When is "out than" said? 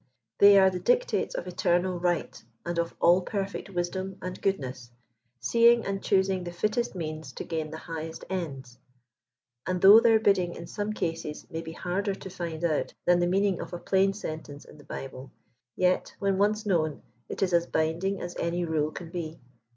12.65-13.19